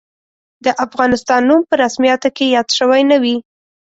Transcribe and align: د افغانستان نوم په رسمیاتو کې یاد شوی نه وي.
د 0.65 0.67
افغانستان 0.85 1.41
نوم 1.49 1.61
په 1.69 1.75
رسمیاتو 1.83 2.29
کې 2.37 2.45
یاد 2.55 2.67
شوی 2.77 3.01
نه 3.11 3.17
وي. 3.23 3.37